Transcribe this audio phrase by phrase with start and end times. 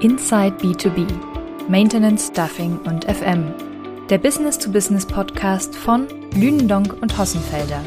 [0.00, 1.06] Inside B2B,
[1.68, 3.52] Maintenance, Stuffing und FM.
[4.08, 7.82] Der Business-to-Business-Podcast von Lünendonk und Hossenfelder.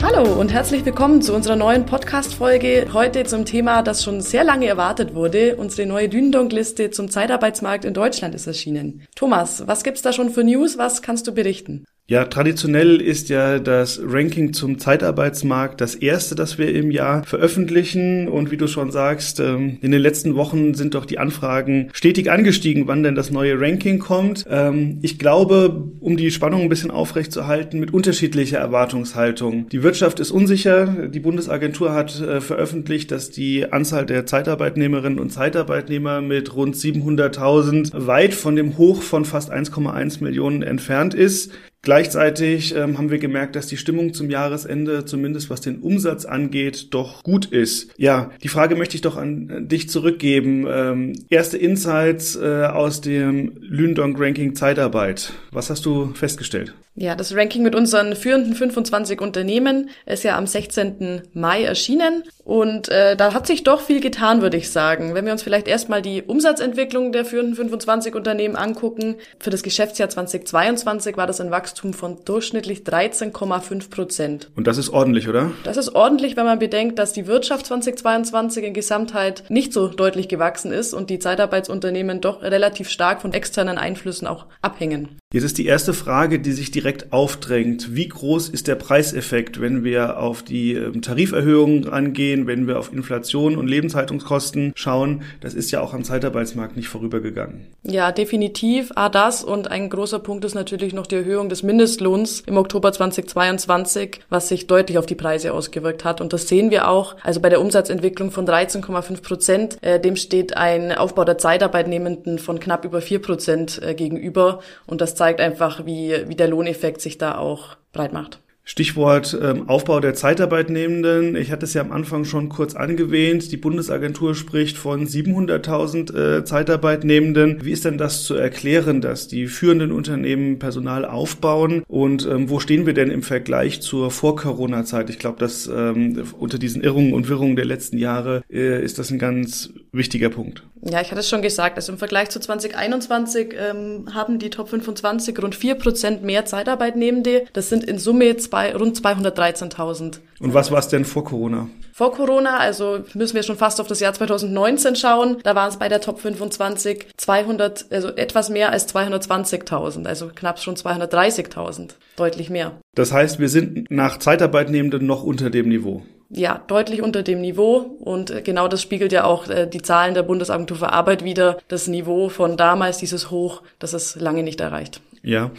[0.00, 2.90] Hallo und herzlich willkommen zu unserer neuen Podcast-Folge.
[2.92, 5.56] Heute zum Thema, das schon sehr lange erwartet wurde.
[5.56, 9.02] Unsere neue Dünendonk-Liste zum Zeitarbeitsmarkt in Deutschland ist erschienen.
[9.16, 10.78] Thomas, was gibt's da schon für News?
[10.78, 11.84] Was kannst du berichten?
[12.08, 18.28] Ja, traditionell ist ja das Ranking zum Zeitarbeitsmarkt das erste, das wir im Jahr veröffentlichen.
[18.28, 22.30] Und wie du schon sagst, ähm, in den letzten Wochen sind doch die Anfragen stetig
[22.30, 24.46] angestiegen, wann denn das neue Ranking kommt.
[24.48, 29.68] Ähm, ich glaube, um die Spannung ein bisschen aufrechtzuerhalten, mit unterschiedlicher Erwartungshaltung.
[29.70, 31.08] Die Wirtschaft ist unsicher.
[31.08, 38.06] Die Bundesagentur hat äh, veröffentlicht, dass die Anzahl der Zeitarbeitnehmerinnen und Zeitarbeitnehmer mit rund 700.000
[38.06, 41.50] weit von dem Hoch von fast 1,1 Millionen entfernt ist.
[41.86, 46.92] Gleichzeitig ähm, haben wir gemerkt, dass die Stimmung zum Jahresende, zumindest was den Umsatz angeht,
[46.92, 47.92] doch gut ist.
[47.96, 50.66] Ja, die Frage möchte ich doch an dich zurückgeben.
[50.68, 55.32] Ähm, erste Insights äh, aus dem Lündong Ranking Zeitarbeit.
[55.52, 56.74] Was hast du festgestellt?
[56.98, 61.22] Ja, das Ranking mit unseren führenden 25 Unternehmen ist ja am 16.
[61.34, 65.12] Mai erschienen und äh, da hat sich doch viel getan, würde ich sagen.
[65.12, 70.08] Wenn wir uns vielleicht erstmal die Umsatzentwicklung der führenden 25 Unternehmen angucken, für das Geschäftsjahr
[70.08, 74.50] 2022 war das ein Wachstum von durchschnittlich 13,5 Prozent.
[74.56, 75.52] Und das ist ordentlich, oder?
[75.64, 80.28] Das ist ordentlich, wenn man bedenkt, dass die Wirtschaft 2022 in Gesamtheit nicht so deutlich
[80.28, 85.18] gewachsen ist und die Zeitarbeitsunternehmen doch relativ stark von externen Einflüssen auch abhängen.
[85.32, 87.94] Jetzt ist die erste Frage, die sich direkt aufdrängt.
[87.94, 92.92] Wie groß ist der Preiseffekt, wenn wir auf die ähm, Tariferhöhungen angehen, wenn wir auf
[92.92, 95.22] Inflation und Lebenshaltungskosten schauen?
[95.40, 97.66] Das ist ja auch am Zeitarbeitsmarkt nicht vorübergegangen.
[97.82, 98.92] Ja, definitiv.
[98.94, 102.92] A, das und ein großer Punkt ist natürlich noch die Erhöhung des Mindestlohns im Oktober
[102.92, 106.20] 2022, was sich deutlich auf die Preise ausgewirkt hat.
[106.20, 107.16] Und das sehen wir auch.
[107.22, 112.60] Also bei der Umsatzentwicklung von 13,5 Prozent, äh, dem steht ein Aufbau der Zeitarbeitnehmenden von
[112.60, 114.60] knapp über 4 Prozent äh, gegenüber.
[114.86, 118.40] Und das zeigt einfach, wie, wie der Lohneffekt sich da auch breit macht.
[118.68, 121.36] Stichwort ähm, Aufbau der Zeitarbeitnehmenden.
[121.36, 123.52] Ich hatte es ja am Anfang schon kurz angewähnt.
[123.52, 127.64] Die Bundesagentur spricht von 700.000 äh, Zeitarbeitnehmenden.
[127.64, 131.84] Wie ist denn das zu erklären, dass die führenden Unternehmen Personal aufbauen?
[131.86, 135.10] Und ähm, wo stehen wir denn im Vergleich zur Vor-Corona-Zeit?
[135.10, 139.12] Ich glaube, dass ähm, unter diesen Irrungen und Wirrungen der letzten Jahre äh, ist das
[139.12, 140.64] ein ganz wichtiger Punkt.
[140.88, 141.76] Ja, ich hatte es schon gesagt.
[141.76, 147.44] Also im Vergleich zu 2021 ähm, haben die Top 25 rund 4% mehr Zeitarbeitnehmende.
[147.52, 150.20] Das sind in Summe zwei, rund 213.000.
[150.38, 151.68] Und was war es denn vor Corona?
[151.92, 155.38] Vor Corona, also müssen wir schon fast auf das Jahr 2019 schauen.
[155.42, 160.60] Da waren es bei der Top 25 200, also etwas mehr als 220.000, also knapp
[160.60, 161.94] schon 230.000.
[162.16, 162.72] Deutlich mehr.
[162.94, 167.78] Das heißt, wir sind nach Zeitarbeitnehmenden noch unter dem Niveau ja, deutlich unter dem Niveau.
[168.00, 171.58] Und äh, genau das spiegelt ja auch äh, die Zahlen der Bundesagentur für Arbeit wieder.
[171.68, 175.00] Das Niveau von damals, dieses Hoch, das ist lange nicht erreicht.
[175.22, 175.50] Ja,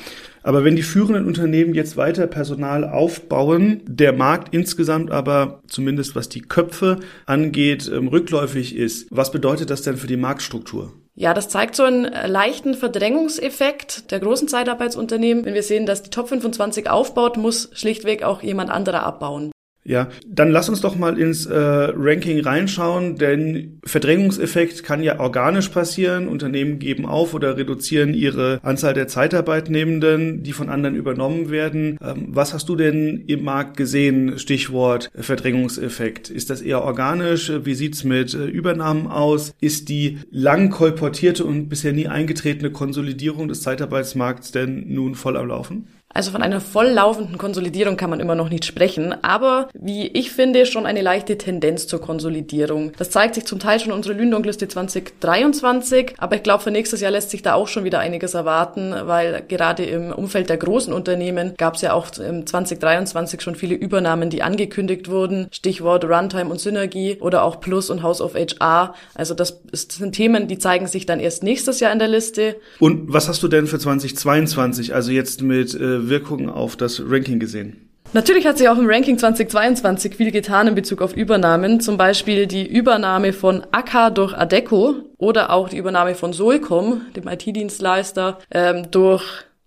[0.43, 6.29] aber wenn die führenden Unternehmen jetzt weiter Personal aufbauen, der Markt insgesamt aber zumindest was
[6.29, 10.93] die Köpfe angeht, ähm, rückläufig ist, was bedeutet das denn für die Marktstruktur?
[11.15, 15.43] Ja, das zeigt so einen äh, leichten Verdrängungseffekt der großen Zeitarbeitsunternehmen.
[15.43, 19.51] Wenn wir sehen, dass die Top 25 aufbaut, muss schlichtweg auch jemand anderer abbauen.
[19.87, 25.69] Ja, dann lass uns doch mal ins äh, Ranking reinschauen, denn Verdrängungseffekt kann ja organisch
[25.69, 26.27] passieren.
[26.27, 31.97] Unternehmen geben auf oder reduzieren ihre Anzahl der Zeitarbeitnehmenden, die von anderen übernommen werden.
[32.03, 34.37] Ähm, was hast du denn im Markt gesehen?
[34.37, 36.29] Stichwort Verdrängungseffekt.
[36.29, 37.49] Ist das eher organisch?
[37.63, 39.53] Wie sieht's mit äh, Übernahmen aus?
[39.61, 45.47] Ist die lang kolportierte und bisher nie eingetretene Konsolidierung des Zeitarbeitsmarkts denn nun voll am
[45.47, 45.87] Laufen?
[46.13, 50.65] Also von einer volllaufenden Konsolidierung kann man immer noch nicht sprechen, aber wie ich finde,
[50.65, 52.93] schon eine leichte Tendenz zur Konsolidierung.
[52.97, 57.01] Das zeigt sich zum Teil schon in unserer Lündongliste 2023, aber ich glaube, für nächstes
[57.01, 60.93] Jahr lässt sich da auch schon wieder einiges erwarten, weil gerade im Umfeld der großen
[60.93, 65.47] Unternehmen gab es ja auch 2023 schon viele Übernahmen, die angekündigt wurden.
[65.51, 68.95] Stichwort Runtime und Synergie oder auch Plus und House of HR.
[69.13, 72.55] Also das sind Themen, die zeigen sich dann erst nächstes Jahr in der Liste.
[72.79, 77.39] Und was hast du denn für 2022, also jetzt mit äh, Wirkung auf das Ranking
[77.39, 77.87] gesehen?
[78.13, 82.47] Natürlich hat sich auch im Ranking 2022 viel getan in Bezug auf Übernahmen, zum Beispiel
[82.47, 88.89] die Übernahme von AK durch Adeco oder auch die Übernahme von Solcom, dem IT-Dienstleister, ähm,
[88.91, 89.23] durch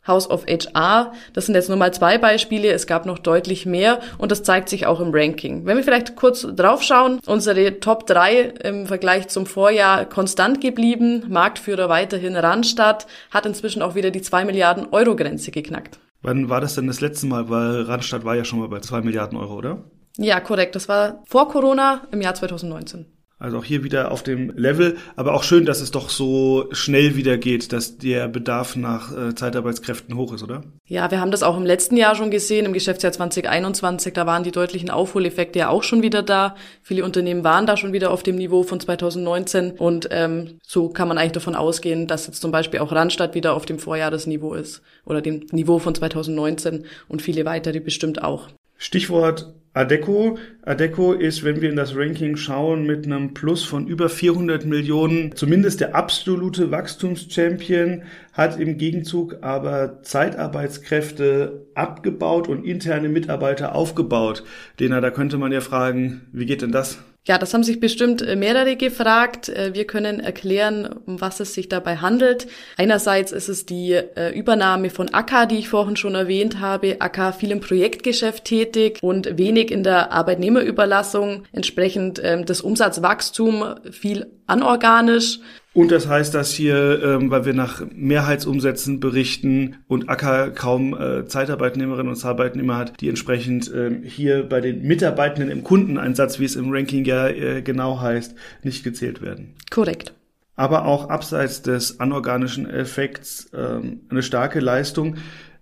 [0.06, 1.12] House of HR.
[1.35, 2.73] Das sind jetzt nur mal zwei Beispiele.
[2.73, 5.67] Es gab noch deutlich mehr und das zeigt sich auch im Ranking.
[5.67, 11.25] Wenn wir vielleicht kurz draufschauen, unsere Top 3 im Vergleich zum Vorjahr konstant geblieben.
[11.29, 15.99] Marktführer weiterhin Randstadt hat inzwischen auch wieder die 2 Milliarden Euro Grenze geknackt.
[16.22, 17.49] Wann war das denn das letzte Mal?
[17.49, 19.84] Weil Randstadt war ja schon mal bei zwei Milliarden Euro, oder?
[20.17, 20.75] Ja, korrekt.
[20.75, 23.06] Das war vor Corona im Jahr 2019.
[23.40, 27.16] Also auch hier wieder auf dem Level, aber auch schön, dass es doch so schnell
[27.16, 30.62] wieder geht, dass der Bedarf nach äh, Zeitarbeitskräften hoch ist, oder?
[30.84, 34.44] Ja, wir haben das auch im letzten Jahr schon gesehen, im Geschäftsjahr 2021, da waren
[34.44, 36.54] die deutlichen Aufholeffekte ja auch schon wieder da.
[36.82, 41.08] Viele Unternehmen waren da schon wieder auf dem Niveau von 2019 und ähm, so kann
[41.08, 44.82] man eigentlich davon ausgehen, dass jetzt zum Beispiel auch Randstadt wieder auf dem Vorjahresniveau ist
[45.06, 48.48] oder dem Niveau von 2019 und viele weitere bestimmt auch.
[48.76, 50.37] Stichwort Adeco.
[50.62, 55.37] Adeco ist, wenn wir in das Ranking schauen, mit einem Plus von über 400 Millionen
[55.37, 58.02] zumindest der absolute Wachstumschampion,
[58.32, 64.43] hat im Gegenzug aber Zeitarbeitskräfte abgebaut und interne Mitarbeiter aufgebaut.
[64.81, 66.99] Dena, da könnte man ja fragen, wie geht denn das?
[67.26, 69.50] Ja, das haben sich bestimmt äh, mehrere gefragt.
[69.50, 72.46] Äh, wir können erklären, um was es sich dabei handelt.
[72.78, 76.96] Einerseits ist es die äh, Übernahme von Akka, die ich vorhin schon erwähnt habe.
[77.00, 81.44] Akka viel im Projektgeschäft tätig und wenig in der Arbeitnehmerüberlassung.
[81.52, 85.40] Entsprechend ähm, das Umsatzwachstum viel anorganisch.
[85.72, 91.26] Und das heißt, dass hier, ähm, weil wir nach Mehrheitsumsätzen berichten und Acker kaum äh,
[91.26, 96.56] Zeitarbeitnehmerinnen und Zeitarbeitnehmer hat, die entsprechend ähm, hier bei den Mitarbeitenden im Kundeneinsatz, wie es
[96.56, 98.34] im Ranking ja äh, genau heißt,
[98.64, 99.55] nicht gezählt werden.
[99.70, 100.12] Korrekt.
[100.56, 105.16] Aber auch abseits des anorganischen Effekts ähm, eine starke Leistung.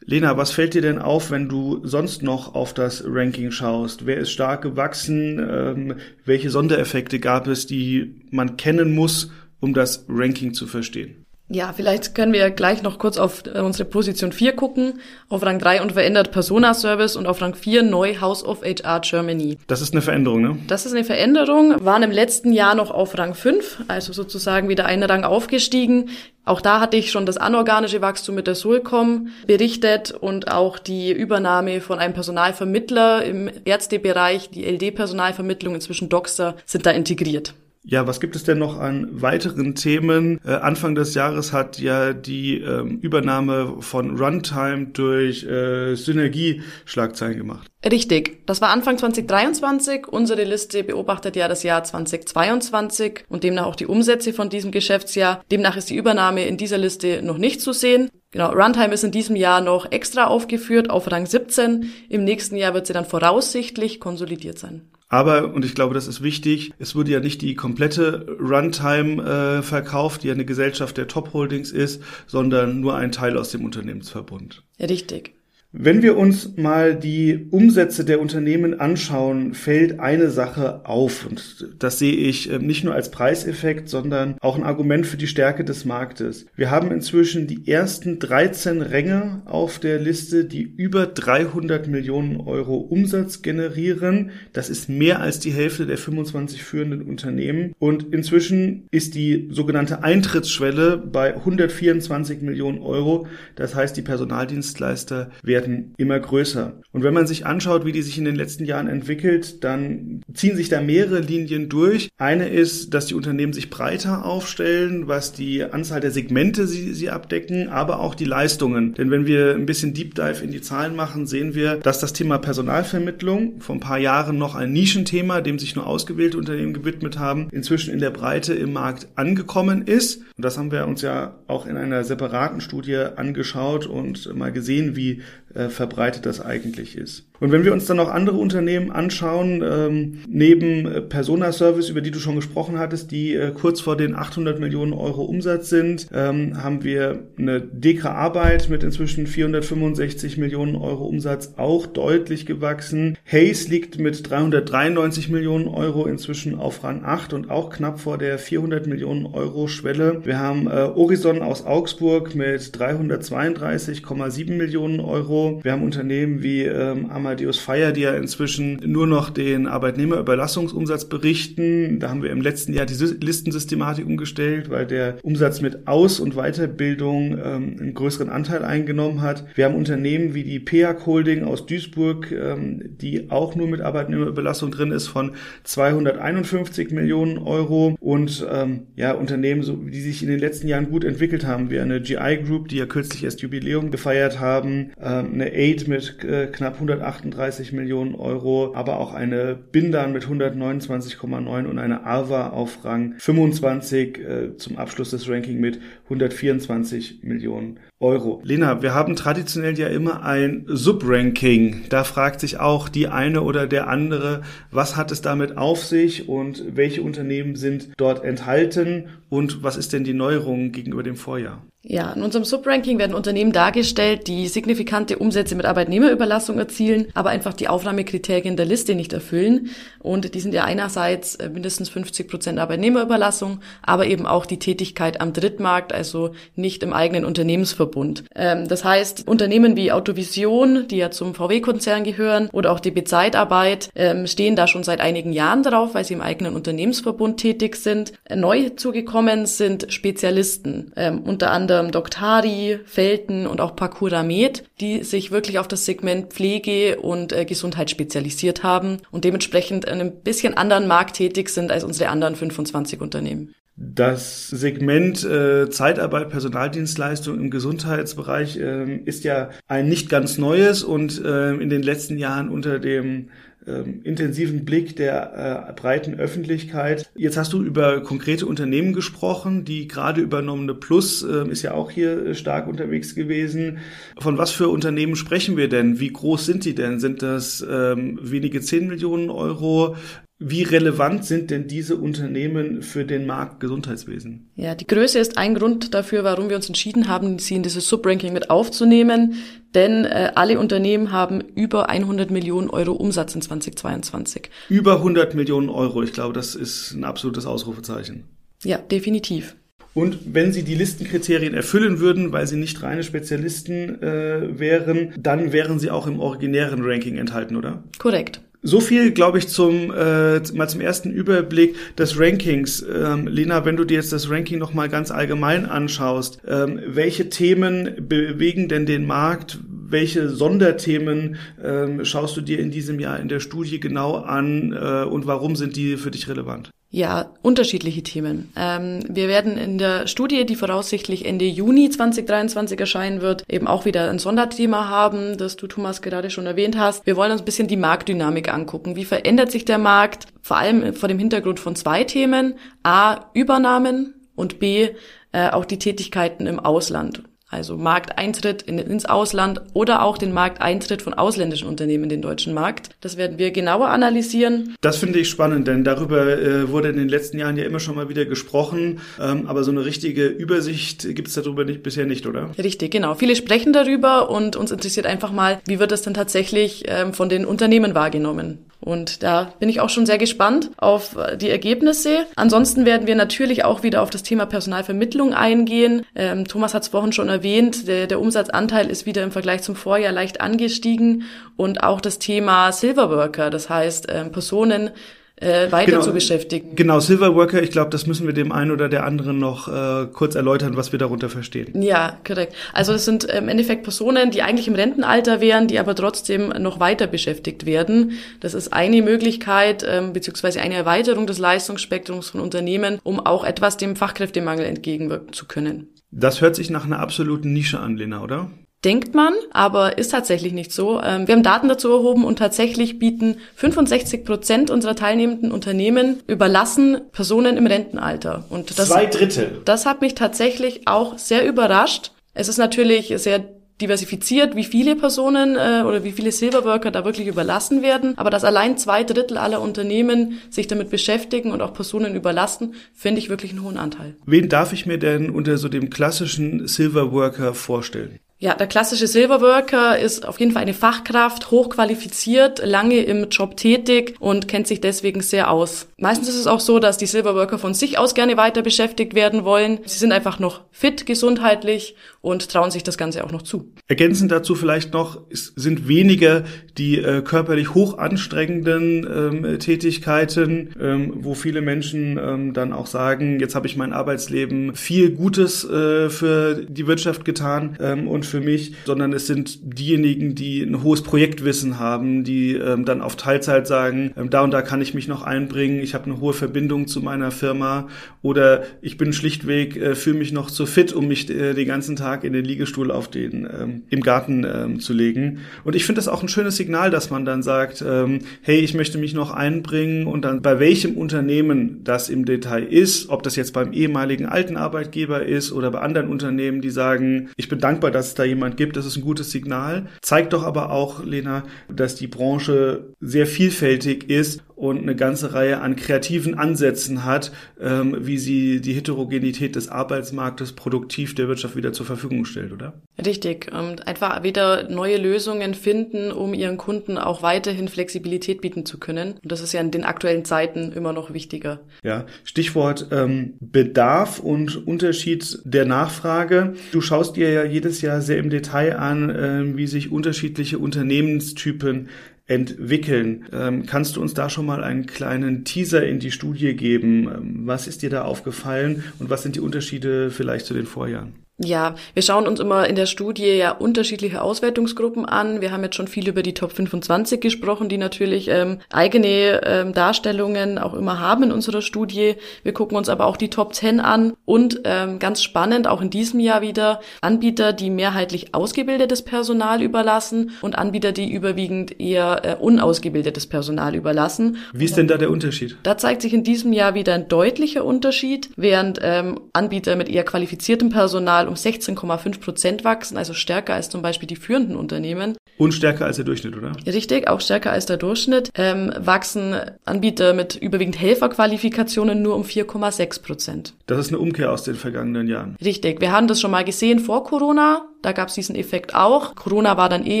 [0.04, 4.06] Lena, was fällt dir denn auf, wenn du sonst noch auf das Ranking schaust?
[4.06, 5.44] Wer ist stark gewachsen?
[5.50, 5.94] Ähm,
[6.24, 11.26] welche Sondereffekte gab es, die man kennen muss, um das Ranking zu verstehen.
[11.48, 14.94] Ja, vielleicht können wir gleich noch kurz auf äh, unsere Position 4 gucken.
[15.28, 19.56] Auf Rang 3 unverändert Persona Service und auf Rang 4 neu House of HR Germany.
[19.68, 20.58] Das ist eine Veränderung, ne?
[20.66, 21.84] Das ist eine Veränderung.
[21.84, 26.10] Waren im letzten Jahr noch auf Rang 5, also sozusagen wieder einen Rang aufgestiegen.
[26.44, 31.12] Auch da hatte ich schon das anorganische Wachstum mit der Solcom berichtet und auch die
[31.12, 37.54] Übernahme von einem Personalvermittler im Ärztebereich, die LD-Personalvermittlung inzwischen Doxer, sind da integriert.
[37.88, 40.40] Ja, was gibt es denn noch an weiteren Themen?
[40.44, 47.38] Äh, Anfang des Jahres hat ja die ähm, Übernahme von Runtime durch äh, Synergie Schlagzeilen
[47.38, 47.70] gemacht.
[47.88, 48.44] Richtig.
[48.46, 50.08] Das war Anfang 2023.
[50.08, 55.44] Unsere Liste beobachtet ja das Jahr 2022 und demnach auch die Umsätze von diesem Geschäftsjahr.
[55.52, 58.10] Demnach ist die Übernahme in dieser Liste noch nicht zu sehen.
[58.32, 61.88] Genau, Runtime ist in diesem Jahr noch extra aufgeführt auf Rang 17.
[62.08, 64.90] Im nächsten Jahr wird sie dann voraussichtlich konsolidiert sein.
[65.08, 69.62] Aber, und ich glaube, das ist wichtig, es wurde ja nicht die komplette Runtime äh,
[69.62, 73.64] verkauft, die ja eine Gesellschaft der Top Holdings ist, sondern nur ein Teil aus dem
[73.64, 74.64] Unternehmensverbund.
[74.80, 75.34] Richtig.
[75.78, 81.26] Wenn wir uns mal die Umsätze der Unternehmen anschauen, fällt eine Sache auf.
[81.26, 85.26] Und das sehe ich äh, nicht nur als Preiseffekt, sondern auch ein Argument für die
[85.26, 86.46] Stärke des Marktes.
[86.56, 92.76] Wir haben inzwischen die ersten 13 Ränge auf der Liste, die über 300 Millionen Euro
[92.76, 94.30] Umsatz generieren.
[94.54, 97.74] Das ist mehr als die Hälfte der 25 führenden Unternehmen.
[97.78, 103.26] Und inzwischen ist die sogenannte Eintrittsschwelle bei 124 Millionen Euro.
[103.56, 106.80] Das heißt, die Personaldienstleister werden werden immer größer.
[106.92, 110.56] Und wenn man sich anschaut, wie die sich in den letzten Jahren entwickelt, dann ziehen
[110.56, 112.08] sich da mehrere Linien durch.
[112.16, 117.10] Eine ist, dass die Unternehmen sich breiter aufstellen, was die Anzahl der Segmente sie, sie
[117.10, 118.94] abdecken, aber auch die Leistungen.
[118.94, 122.12] Denn wenn wir ein bisschen Deep Dive in die Zahlen machen, sehen wir, dass das
[122.12, 127.18] Thema Personalvermittlung vor ein paar Jahren noch ein Nischenthema, dem sich nur ausgewählte Unternehmen gewidmet
[127.18, 130.22] haben, inzwischen in der Breite im Markt angekommen ist.
[130.36, 134.96] Und das haben wir uns ja auch in einer separaten Studie angeschaut und mal gesehen,
[134.96, 135.22] wie
[135.70, 137.24] verbreitet das eigentlich ist.
[137.40, 142.00] Und wenn wir uns dann noch andere Unternehmen anschauen, ähm, neben äh, Persona Service, über
[142.00, 146.08] die du schon gesprochen hattest, die äh, kurz vor den 800 Millionen Euro Umsatz sind,
[146.12, 153.18] ähm, haben wir eine Dekra Arbeit mit inzwischen 465 Millionen Euro Umsatz auch deutlich gewachsen.
[153.30, 158.38] Hayes liegt mit 393 Millionen Euro inzwischen auf Rang 8 und auch knapp vor der
[158.38, 160.22] 400 Millionen Euro Schwelle.
[160.24, 165.60] Wir haben äh, Horizon aus Augsburg mit 332,7 Millionen Euro.
[165.62, 171.98] Wir haben Unternehmen wie ähm, Amadeus Fire, die ja inzwischen nur noch den Arbeitnehmerüberlassungsumsatz berichten.
[171.98, 176.36] Da haben wir im letzten Jahr die Listensystematik umgestellt, weil der Umsatz mit Aus- und
[176.36, 179.44] Weiterbildung ähm, einen größeren Anteil eingenommen hat.
[179.56, 184.70] Wir haben Unternehmen wie die PEAC Holding aus Duisburg, ähm, die auch nur mit Arbeitnehmerüberlassung
[184.70, 185.32] drin ist, von
[185.64, 191.02] 251 Millionen Euro und ähm, ja, Unternehmen, so, die sich in den letzten Jahren gut
[191.02, 195.52] entwickelt haben, wie eine GI Group, die ja kürzlich erst Jubiläum gefeiert haben, ähm, eine
[195.52, 201.78] Aid mit äh, knapp 180 138 Millionen Euro, aber auch eine Bindan mit 129,9 und
[201.78, 208.42] eine Arva auf Rang 25 äh, zum Abschluss des Rankings mit 124 Millionen Euro.
[208.44, 211.84] Lena, wir haben traditionell ja immer ein Subranking.
[211.88, 216.28] Da fragt sich auch die eine oder der andere, was hat es damit auf sich
[216.28, 221.62] und welche Unternehmen sind dort enthalten und was ist denn die Neuerung gegenüber dem Vorjahr?
[221.88, 227.54] Ja, in unserem Subranking werden Unternehmen dargestellt, die signifikante Umsätze mit Arbeitnehmerüberlassung erzielen, aber einfach
[227.54, 229.70] die Aufnahmekriterien der Liste nicht erfüllen.
[230.00, 235.20] Und die sind ja einerseits äh, mindestens 50 Prozent Arbeitnehmerüberlassung, aber eben auch die Tätigkeit
[235.20, 237.85] am Drittmarkt, also nicht im eigenen Unternehmensverbund.
[238.34, 243.90] Ähm, das heißt, Unternehmen wie Autovision, die ja zum VW-Konzern gehören, oder auch die Bezeitarbeit,
[243.94, 248.12] ähm, stehen da schon seit einigen Jahren drauf, weil sie im eigenen Unternehmensverbund tätig sind.
[248.34, 255.30] Neu zugekommen sind Spezialisten, ähm, unter anderem anderem Doktari, Felten und auch Parkouramed, die sich
[255.30, 260.56] wirklich auf das Segment Pflege und äh, Gesundheit spezialisiert haben und dementsprechend in einem bisschen
[260.56, 263.54] anderen Markt tätig sind als unsere anderen 25 Unternehmen.
[263.78, 271.22] Das Segment äh, Zeitarbeit, Personaldienstleistung im Gesundheitsbereich äh, ist ja ein nicht ganz neues und
[271.22, 273.28] äh, in den letzten Jahren unter dem
[273.66, 277.10] ähm, intensiven Blick der äh, breiten Öffentlichkeit.
[277.16, 281.90] Jetzt hast du über konkrete Unternehmen gesprochen, die gerade übernommene Plus äh, ist ja auch
[281.90, 283.78] hier äh, stark unterwegs gewesen.
[284.20, 286.00] Von was für Unternehmen sprechen wir denn?
[286.00, 287.00] Wie groß sind die denn?
[287.00, 289.96] Sind das ähm, wenige 10 Millionen Euro?
[290.38, 294.50] Wie relevant sind denn diese Unternehmen für den Markt Gesundheitswesen?
[294.54, 297.88] Ja, die Größe ist ein Grund dafür, warum wir uns entschieden haben, sie in dieses
[297.88, 299.36] Subranking mit aufzunehmen.
[299.74, 304.50] Denn äh, alle Unternehmen haben über 100 Millionen Euro Umsatz in 2022.
[304.68, 306.02] Über 100 Millionen Euro.
[306.02, 308.24] Ich glaube, das ist ein absolutes Ausrufezeichen.
[308.62, 309.56] Ja, definitiv.
[309.96, 315.54] Und wenn sie die Listenkriterien erfüllen würden, weil sie nicht reine Spezialisten äh, wären, dann
[315.54, 317.82] wären sie auch im originären Ranking enthalten, oder?
[317.98, 318.42] Korrekt.
[318.66, 322.82] So viel, glaube ich, zum äh, mal zum ersten Überblick des Rankings.
[322.82, 327.28] Ähm, Lena, wenn du dir jetzt das Ranking noch mal ganz allgemein anschaust, ähm, welche
[327.28, 329.60] Themen bewegen denn den Markt?
[329.88, 335.04] Welche Sonderthemen ähm, schaust du dir in diesem Jahr in der Studie genau an äh,
[335.04, 336.70] und warum sind die für dich relevant?
[336.96, 338.50] Ja, unterschiedliche Themen.
[338.56, 343.84] Ähm, wir werden in der Studie, die voraussichtlich Ende Juni 2023 erscheinen wird, eben auch
[343.84, 347.04] wieder ein Sonderthema haben, das du, Thomas, gerade schon erwähnt hast.
[347.04, 348.96] Wir wollen uns ein bisschen die Marktdynamik angucken.
[348.96, 350.28] Wie verändert sich der Markt?
[350.40, 352.54] Vor allem vor dem Hintergrund von zwei Themen.
[352.82, 354.88] A, Übernahmen und B,
[355.32, 357.24] äh, auch die Tätigkeiten im Ausland.
[357.48, 362.54] Also Markteintritt in, ins Ausland oder auch den Markteintritt von ausländischen Unternehmen in den deutschen
[362.54, 362.90] Markt.
[363.00, 364.74] Das werden wir genauer analysieren.
[364.80, 367.94] Das finde ich spannend, denn darüber äh, wurde in den letzten Jahren ja immer schon
[367.94, 369.00] mal wieder gesprochen.
[369.20, 372.50] Ähm, aber so eine richtige Übersicht gibt es darüber nicht, bisher nicht, oder?
[372.58, 373.14] Richtig, genau.
[373.14, 377.28] Viele sprechen darüber und uns interessiert einfach mal, wie wird das denn tatsächlich ähm, von
[377.28, 378.58] den Unternehmen wahrgenommen?
[378.80, 382.26] Und da bin ich auch schon sehr gespannt auf die Ergebnisse.
[382.36, 386.04] Ansonsten werden wir natürlich auch wieder auf das Thema Personalvermittlung eingehen.
[386.14, 389.76] Ähm, Thomas hat es vorhin schon erwähnt, der, der Umsatzanteil ist wieder im Vergleich zum
[389.76, 391.24] Vorjahr leicht angestiegen.
[391.56, 394.90] Und auch das Thema Silverworker, das heißt ähm, Personen,
[395.38, 396.76] äh, weiter genau, zu beschäftigen.
[396.76, 400.34] Genau, Silverworker, ich glaube, das müssen wir dem einen oder der anderen noch äh, kurz
[400.34, 401.82] erläutern, was wir darunter verstehen.
[401.82, 402.54] Ja, korrekt.
[402.72, 406.80] Also es sind im Endeffekt Personen, die eigentlich im Rentenalter wären, die aber trotzdem noch
[406.80, 408.12] weiter beschäftigt werden.
[408.40, 413.76] Das ist eine Möglichkeit, ähm, beziehungsweise eine Erweiterung des Leistungsspektrums von Unternehmen, um auch etwas
[413.76, 415.88] dem Fachkräftemangel entgegenwirken zu können.
[416.18, 418.50] Das hört sich nach einer absoluten Nische an, Lena, oder?
[418.84, 421.02] denkt man, aber ist tatsächlich nicht so.
[421.02, 427.00] Ähm, wir haben Daten dazu erhoben und tatsächlich bieten 65 Prozent unserer teilnehmenden Unternehmen überlassen
[427.10, 428.44] Personen im Rentenalter.
[428.48, 429.60] Und das, Zwei Drittel.
[429.64, 432.12] Das hat mich tatsächlich auch sehr überrascht.
[432.32, 437.26] Es ist natürlich sehr diversifiziert, wie viele Personen äh, oder wie viele Silverworker da wirklich
[437.26, 438.16] überlassen werden.
[438.16, 443.18] Aber dass allein zwei Drittel aller Unternehmen sich damit beschäftigen und auch Personen überlassen, finde
[443.18, 444.16] ich wirklich einen hohen Anteil.
[444.24, 448.18] Wen darf ich mir denn unter so dem klassischen Silverworker vorstellen?
[448.38, 454.14] Ja, der klassische Silverworker ist auf jeden Fall eine Fachkraft, hochqualifiziert, lange im Job tätig
[454.20, 455.88] und kennt sich deswegen sehr aus.
[455.96, 459.46] Meistens ist es auch so, dass die Silverworker von sich aus gerne weiter beschäftigt werden
[459.46, 459.78] wollen.
[459.86, 463.72] Sie sind einfach noch fit gesundheitlich und trauen sich das Ganze auch noch zu.
[463.86, 466.42] Ergänzend dazu vielleicht noch, es sind weniger
[466.76, 473.38] die äh, körperlich hoch anstrengenden ähm, Tätigkeiten, ähm, wo viele Menschen ähm, dann auch sagen,
[473.38, 478.40] jetzt habe ich mein Arbeitsleben viel Gutes äh, für die Wirtschaft getan ähm, und für
[478.40, 483.68] mich, sondern es sind diejenigen, die ein hohes Projektwissen haben, die ähm, dann auf Teilzeit
[483.68, 486.88] sagen, ähm, da und da kann ich mich noch einbringen, ich habe eine hohe Verbindung
[486.88, 487.86] zu meiner Firma
[488.20, 491.94] oder ich bin schlichtweg, äh, fühle mich noch zu fit, um mich äh, den ganzen
[491.94, 495.38] Tag in den Liegestuhl auf den ähm, im Garten ähm, zu legen.
[495.64, 498.74] Und ich finde das auch ein schönes Signal, dass man dann sagt, ähm, hey, ich
[498.74, 503.36] möchte mich noch einbringen und dann bei welchem Unternehmen das im Detail ist, ob das
[503.36, 507.90] jetzt beim ehemaligen alten Arbeitgeber ist oder bei anderen Unternehmen, die sagen, ich bin dankbar,
[507.90, 509.86] dass es da jemand gibt, das ist ein gutes Signal.
[510.02, 515.60] Zeigt doch aber auch, Lena, dass die Branche sehr vielfältig ist und eine ganze Reihe
[515.60, 521.74] an kreativen Ansätzen hat, ähm, wie sie die Heterogenität des Arbeitsmarktes produktiv der Wirtschaft wieder
[521.74, 522.72] zur Verfügung stellt, oder?
[523.04, 523.52] Richtig.
[523.52, 529.14] Und einfach wieder neue Lösungen finden, um ihren Kunden auch weiterhin Flexibilität bieten zu können.
[529.22, 531.60] Und das ist ja in den aktuellen Zeiten immer noch wichtiger.
[531.84, 536.54] Ja, Stichwort ähm, Bedarf und Unterschied der Nachfrage.
[536.72, 541.88] Du schaust dir ja jedes Jahr sehr im Detail an, äh, wie sich unterschiedliche Unternehmenstypen
[542.26, 543.26] entwickeln.
[543.32, 547.08] Ähm, kannst du uns da schon mal einen kleinen Teaser in die Studie geben?
[547.08, 551.25] Ähm, was ist dir da aufgefallen und was sind die Unterschiede vielleicht zu den Vorjahren?
[551.38, 555.42] Ja, wir schauen uns immer in der Studie ja unterschiedliche Auswertungsgruppen an.
[555.42, 559.74] Wir haben jetzt schon viel über die Top 25 gesprochen, die natürlich ähm, eigene ähm,
[559.74, 562.14] Darstellungen auch immer haben in unserer Studie.
[562.42, 565.90] Wir gucken uns aber auch die Top 10 an und ähm, ganz spannend auch in
[565.90, 572.36] diesem Jahr wieder Anbieter, die mehrheitlich ausgebildetes Personal überlassen und Anbieter, die überwiegend eher äh,
[572.42, 574.38] unausgebildetes Personal überlassen.
[574.54, 575.58] Wie ist denn da der Unterschied?
[575.64, 580.04] Da zeigt sich in diesem Jahr wieder ein deutlicher Unterschied, während ähm, Anbieter mit eher
[580.04, 585.16] qualifiziertem Personal um 16,5 Prozent wachsen, also stärker als zum Beispiel die führenden Unternehmen.
[585.38, 586.52] Und stärker als der Durchschnitt, oder?
[586.66, 588.30] Richtig, auch stärker als der Durchschnitt.
[588.34, 593.54] Ähm, wachsen Anbieter mit überwiegend Helferqualifikationen nur um 4,6 Prozent.
[593.66, 595.36] Das ist eine Umkehr aus den vergangenen Jahren.
[595.44, 597.66] Richtig, wir haben das schon mal gesehen vor Corona.
[597.86, 599.14] Da gab es diesen Effekt auch.
[599.14, 600.00] Corona war dann eh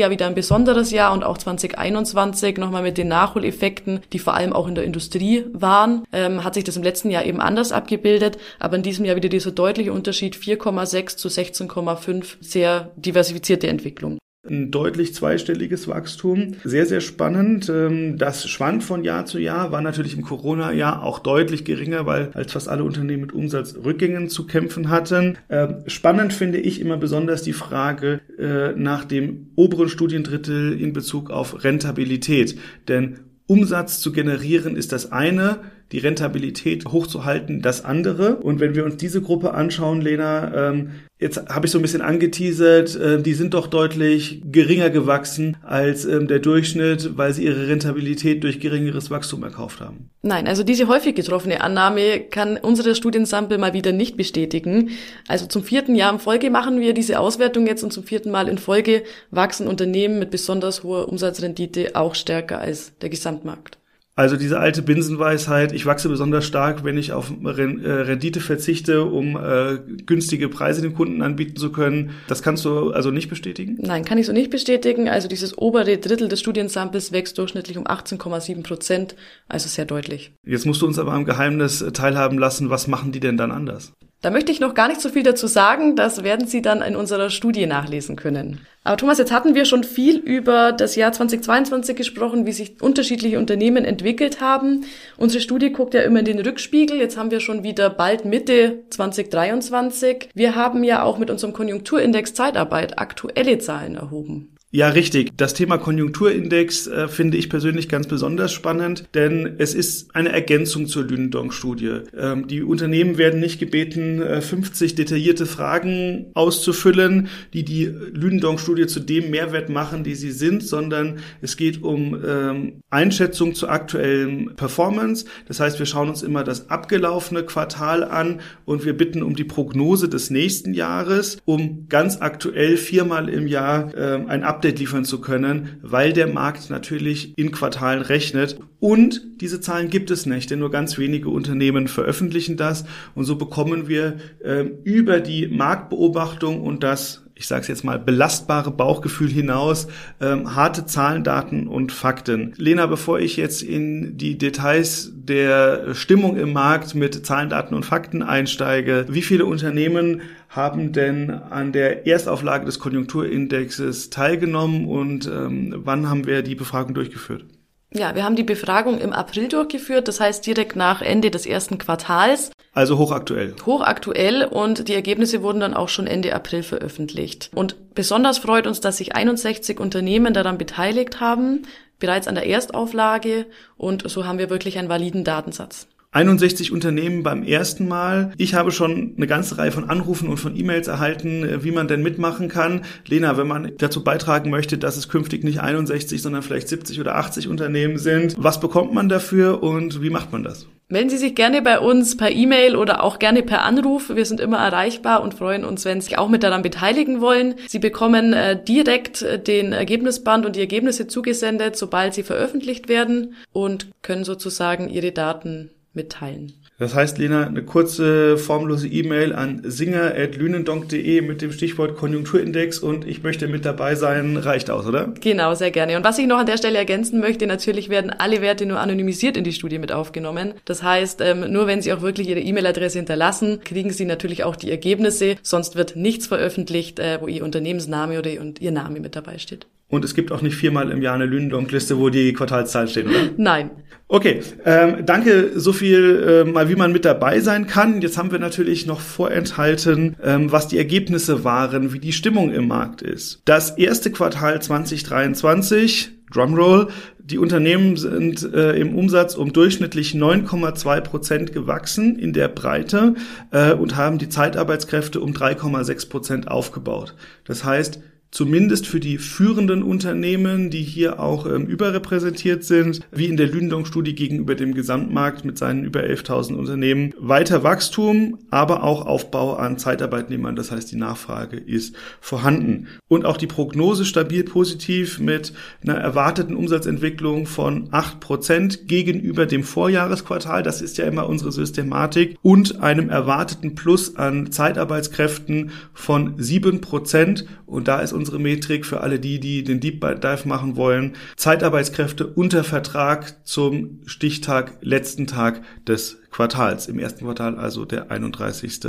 [0.00, 4.52] ja wieder ein besonderes Jahr und auch 2021 nochmal mit den Nachholeffekten, die vor allem
[4.52, 8.38] auch in der Industrie waren, ähm, hat sich das im letzten Jahr eben anders abgebildet.
[8.58, 14.70] Aber in diesem Jahr wieder dieser deutliche Unterschied 4,6 zu 16,5, sehr diversifizierte Entwicklung ein
[14.70, 16.54] deutlich zweistelliges Wachstum.
[16.64, 17.68] Sehr, sehr spannend.
[17.68, 22.30] Ähm, das schwankt von Jahr zu Jahr, war natürlich im Corona-Jahr auch deutlich geringer, weil
[22.34, 25.38] als fast alle Unternehmen mit Umsatzrückgängen zu kämpfen hatten.
[25.48, 31.30] Ähm, spannend finde ich immer besonders die Frage äh, nach dem oberen Studiendrittel in Bezug
[31.30, 32.58] auf Rentabilität.
[32.88, 35.60] Denn Umsatz zu generieren ist das eine,
[35.92, 38.36] die Rentabilität hochzuhalten das andere.
[38.36, 42.02] Und wenn wir uns diese Gruppe anschauen, Lena, ähm, jetzt habe ich so ein bisschen
[42.02, 47.68] angeteasert, äh, die sind doch deutlich geringer gewachsen als ähm, der Durchschnitt, weil sie ihre
[47.68, 50.10] Rentabilität durch geringeres Wachstum erkauft haben.
[50.22, 54.90] Nein, also diese häufig getroffene Annahme kann unsere Studiensample mal wieder nicht bestätigen.
[55.28, 58.48] Also zum vierten Jahr in Folge machen wir diese Auswertung jetzt und zum vierten Mal
[58.48, 63.78] in Folge wachsen Unternehmen mit besonders hoher Umsatzrendite auch stärker als der Gesamtmarkt.
[64.18, 69.36] Also diese alte Binsenweisheit, ich wachse besonders stark, wenn ich auf äh, Rendite verzichte, um
[69.36, 69.76] äh,
[70.06, 72.12] günstige Preise dem Kunden anbieten zu können.
[72.26, 73.76] Das kannst du also nicht bestätigen?
[73.78, 75.10] Nein, kann ich so nicht bestätigen.
[75.10, 79.16] Also dieses obere Drittel des Studiensamples wächst durchschnittlich um 18,7 Prozent,
[79.48, 80.32] also sehr deutlich.
[80.46, 83.92] Jetzt musst du uns aber am Geheimnis teilhaben lassen, was machen die denn dann anders?
[84.26, 86.96] Da möchte ich noch gar nicht so viel dazu sagen, das werden Sie dann in
[86.96, 88.58] unserer Studie nachlesen können.
[88.82, 93.38] Aber Thomas, jetzt hatten wir schon viel über das Jahr 2022 gesprochen, wie sich unterschiedliche
[93.38, 94.84] Unternehmen entwickelt haben.
[95.16, 96.98] Unsere Studie guckt ja immer in den Rückspiegel.
[96.98, 100.30] Jetzt haben wir schon wieder bald Mitte 2023.
[100.34, 104.55] Wir haben ja auch mit unserem Konjunkturindex Zeitarbeit aktuelle Zahlen erhoben.
[104.76, 105.30] Ja, richtig.
[105.38, 110.86] Das Thema Konjunkturindex äh, finde ich persönlich ganz besonders spannend, denn es ist eine Ergänzung
[110.86, 112.00] zur Lünendonk-Studie.
[112.14, 119.00] Ähm, die Unternehmen werden nicht gebeten, äh, 50 detaillierte Fragen auszufüllen, die die Lünendonk-Studie zu
[119.00, 125.24] dem Mehrwert machen, die sie sind, sondern es geht um ähm, Einschätzung zur aktuellen Performance.
[125.48, 129.44] Das heißt, wir schauen uns immer das abgelaufene Quartal an und wir bitten um die
[129.44, 135.04] Prognose des nächsten Jahres, um ganz aktuell viermal im Jahr äh, ein Update Update liefern
[135.04, 138.58] zu können, weil der Markt natürlich in Quartalen rechnet.
[138.80, 142.84] Und diese Zahlen gibt es nicht, denn nur ganz wenige Unternehmen veröffentlichen das.
[143.14, 147.98] Und so bekommen wir äh, über die Marktbeobachtung und das ich sage es jetzt mal,
[147.98, 149.88] belastbare Bauchgefühl hinaus,
[150.22, 152.54] ähm, harte Zahlen, Daten und Fakten.
[152.56, 157.84] Lena, bevor ich jetzt in die Details der Stimmung im Markt mit Zahlen, Daten und
[157.84, 165.74] Fakten einsteige, wie viele Unternehmen haben denn an der Erstauflage des Konjunkturindexes teilgenommen und ähm,
[165.84, 167.44] wann haben wir die Befragung durchgeführt?
[167.92, 171.78] Ja, wir haben die Befragung im April durchgeführt, das heißt direkt nach Ende des ersten
[171.78, 172.50] Quartals.
[172.72, 173.54] Also hochaktuell.
[173.64, 177.50] Hochaktuell und die Ergebnisse wurden dann auch schon Ende April veröffentlicht.
[177.54, 181.62] Und besonders freut uns, dass sich 61 Unternehmen daran beteiligt haben,
[181.98, 185.86] bereits an der Erstauflage und so haben wir wirklich einen validen Datensatz.
[186.16, 188.32] 61 Unternehmen beim ersten Mal.
[188.38, 191.88] Ich habe schon eine ganze Reihe von Anrufen und von E-Mails erhalten, äh, wie man
[191.88, 192.86] denn mitmachen kann.
[193.06, 197.16] Lena, wenn man dazu beitragen möchte, dass es künftig nicht 61, sondern vielleicht 70 oder
[197.16, 200.66] 80 Unternehmen sind, was bekommt man dafür und wie macht man das?
[200.88, 204.08] Melden Sie sich gerne bei uns per E-Mail oder auch gerne per Anruf.
[204.08, 207.56] Wir sind immer erreichbar und freuen uns, wenn Sie sich auch mit daran beteiligen wollen.
[207.66, 213.34] Sie bekommen äh, direkt äh, den Ergebnisband und die Ergebnisse zugesendet, sobald sie veröffentlicht werden
[213.52, 216.52] und können sozusagen Ihre Daten mitteilen.
[216.78, 223.22] Das heißt, Lena, eine kurze formlose E-Mail an singer.lünendonk.de mit dem Stichwort Konjunkturindex und ich
[223.22, 225.14] möchte mit dabei sein, reicht aus, oder?
[225.20, 225.96] Genau, sehr gerne.
[225.96, 229.38] Und was ich noch an der Stelle ergänzen möchte, natürlich werden alle Werte nur anonymisiert
[229.38, 230.52] in die Studie mit aufgenommen.
[230.66, 234.56] Das heißt, ähm, nur wenn Sie auch wirklich Ihre E-Mail-Adresse hinterlassen, kriegen Sie natürlich auch
[234.56, 235.36] die Ergebnisse.
[235.42, 239.66] Sonst wird nichts veröffentlicht, äh, wo Ihr Unternehmensname oder Ihr Name mit dabei steht.
[239.88, 243.30] Und es gibt auch nicht viermal im Jahr eine Lünendonk-Liste, wo die Quartalszahlen stehen, oder?
[243.36, 243.70] Nein.
[244.08, 248.02] Okay, ähm, danke so viel äh, mal, wie man mit dabei sein kann.
[248.02, 252.68] Jetzt haben wir natürlich noch vorenthalten, ähm, was die Ergebnisse waren, wie die Stimmung im
[252.68, 253.42] Markt ist.
[253.46, 261.52] Das erste Quartal 2023, Drumroll, die Unternehmen sind äh, im Umsatz um durchschnittlich 9,2 Prozent
[261.52, 263.14] gewachsen in der Breite
[263.50, 267.16] äh, und haben die Zeitarbeitskräfte um 3,6 Prozent aufgebaut.
[267.44, 268.00] Das heißt,
[268.36, 274.14] zumindest für die führenden Unternehmen, die hier auch ähm, überrepräsentiert sind, wie in der Lündong-Studie
[274.14, 280.54] gegenüber dem Gesamtmarkt mit seinen über 11.000 Unternehmen, weiter Wachstum, aber auch Aufbau an Zeitarbeitnehmern.
[280.54, 282.88] Das heißt, die Nachfrage ist vorhanden.
[283.08, 289.62] Und auch die Prognose stabil positiv mit einer erwarteten Umsatzentwicklung von 8 Prozent gegenüber dem
[289.62, 290.62] Vorjahresquartal.
[290.62, 297.46] Das ist ja immer unsere Systematik und einem erwarteten Plus an Zeitarbeitskräften von 7 Prozent.
[297.64, 301.14] Und da ist unsere Metrik für alle die, die den Deep Dive machen wollen.
[301.36, 306.88] Zeitarbeitskräfte unter Vertrag zum Stichtag, letzten Tag des Quartals.
[306.88, 308.80] Im ersten Quartal also der 31.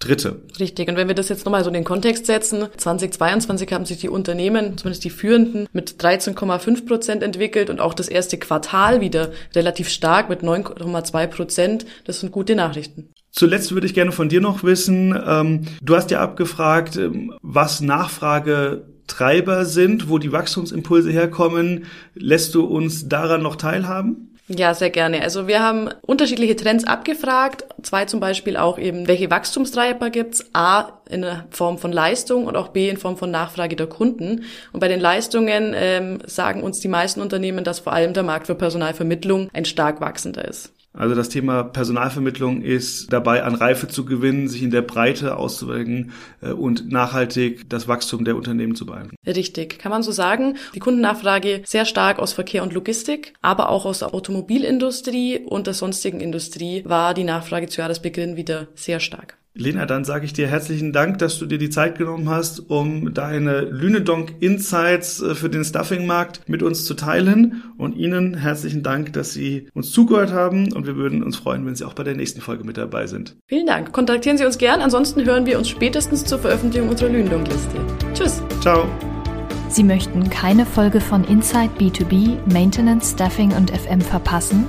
[0.00, 0.42] Dritte.
[0.58, 0.88] Richtig.
[0.88, 4.10] Und wenn wir das jetzt nochmal so in den Kontext setzen, 2022 haben sich die
[4.10, 9.88] Unternehmen, zumindest die führenden, mit 13,5 Prozent entwickelt und auch das erste Quartal wieder relativ
[9.88, 11.86] stark mit 9,2 Prozent.
[12.04, 13.14] Das sind gute Nachrichten.
[13.36, 17.82] Zuletzt würde ich gerne von dir noch wissen, ähm, du hast ja abgefragt, ähm, was
[17.82, 21.84] Nachfragetreiber sind, wo die Wachstumsimpulse herkommen.
[22.14, 24.32] Lässt du uns daran noch teilhaben?
[24.48, 25.20] Ja, sehr gerne.
[25.22, 27.66] Also wir haben unterschiedliche Trends abgefragt.
[27.82, 30.46] Zwei zum Beispiel auch eben, welche Wachstumstreiber gibt's?
[30.54, 34.44] A, in Form von Leistung und auch B, in Form von Nachfrage der Kunden.
[34.72, 38.46] Und bei den Leistungen ähm, sagen uns die meisten Unternehmen, dass vor allem der Markt
[38.46, 40.72] für Personalvermittlung ein stark wachsender ist.
[40.96, 46.12] Also das Thema Personalvermittlung ist dabei, an Reife zu gewinnen, sich in der Breite auszuwirken
[46.40, 49.16] äh, und nachhaltig das Wachstum der Unternehmen zu beeinflussen.
[49.26, 50.56] Richtig, kann man so sagen.
[50.74, 55.74] Die Kundennachfrage sehr stark aus Verkehr und Logistik, aber auch aus der Automobilindustrie und der
[55.74, 59.36] sonstigen Industrie war die Nachfrage zu Jahresbeginn wieder sehr stark.
[59.58, 63.14] Lena, dann sage ich dir herzlichen Dank, dass du dir die Zeit genommen hast, um
[63.14, 67.62] deine Lünedonk Insights äh, für den Stuffing-Markt mit uns zu teilen.
[67.78, 70.72] Und Ihnen herzlichen Dank, dass Sie uns zugehört haben.
[70.74, 73.36] Und wir würden uns freuen, wenn Sie auch bei der nächsten Folge mit dabei sind.
[73.46, 73.92] Vielen Dank.
[73.92, 74.82] Kontaktieren Sie uns gern.
[74.82, 77.78] Ansonsten hören wir uns spätestens zur Veröffentlichung unserer Lünedonk-Liste.
[78.12, 78.42] Tschüss.
[78.60, 78.86] Ciao.
[79.70, 84.66] Sie möchten keine Folge von Inside B2B, Maintenance, Staffing und FM verpassen?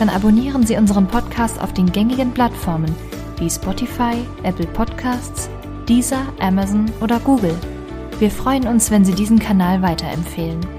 [0.00, 2.92] Dann abonnieren Sie unseren Podcast auf den gängigen Plattformen–
[3.40, 5.48] wie Spotify, Apple Podcasts,
[5.88, 7.54] Deezer, Amazon oder Google.
[8.18, 10.77] Wir freuen uns, wenn Sie diesen Kanal weiterempfehlen.